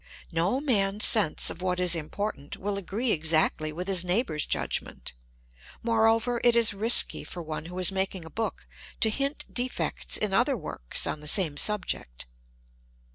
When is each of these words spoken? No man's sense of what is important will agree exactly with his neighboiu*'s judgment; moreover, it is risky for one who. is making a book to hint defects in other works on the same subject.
No 0.31 0.59
man's 0.59 1.05
sense 1.05 1.51
of 1.51 1.61
what 1.61 1.79
is 1.79 1.93
important 1.95 2.57
will 2.57 2.75
agree 2.75 3.11
exactly 3.11 3.71
with 3.71 3.87
his 3.87 4.03
neighboiu*'s 4.03 4.47
judgment; 4.47 5.13
moreover, 5.83 6.41
it 6.43 6.55
is 6.55 6.73
risky 6.73 7.23
for 7.23 7.43
one 7.43 7.65
who. 7.65 7.77
is 7.77 7.91
making 7.91 8.25
a 8.25 8.31
book 8.31 8.65
to 8.99 9.11
hint 9.11 9.45
defects 9.53 10.17
in 10.17 10.33
other 10.33 10.57
works 10.57 11.05
on 11.05 11.19
the 11.19 11.27
same 11.27 11.55
subject. 11.55 12.25